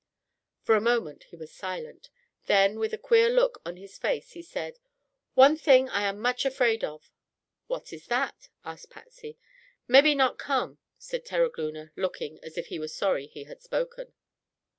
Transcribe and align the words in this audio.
For 0.63 0.73
a 0.73 0.81
moment 0.81 1.25
he 1.25 1.35
was 1.35 1.53
silent; 1.53 2.09
then 2.47 2.79
with 2.79 2.91
a 2.91 2.97
queer 2.97 3.29
look 3.29 3.61
on 3.63 3.77
his 3.77 3.99
face 3.99 4.31
he 4.31 4.41
said: 4.41 4.79
"One 5.35 5.55
thing 5.55 5.89
I 5.89 6.05
am 6.07 6.17
much 6.17 6.43
afraid 6.43 6.83
of." 6.83 7.11
"What 7.67 7.93
is 7.93 8.07
that?" 8.07 8.49
asked 8.65 8.89
Patsy. 8.89 9.37
"Mebby 9.87 10.15
not 10.15 10.39
come," 10.39 10.79
said 10.97 11.23
Terogloona, 11.23 11.91
looking 11.95 12.39
as 12.41 12.57
if 12.57 12.65
he 12.65 12.79
was 12.79 12.95
sorry 12.95 13.27
he 13.27 13.43
had 13.43 13.61
spoken. 13.61 14.11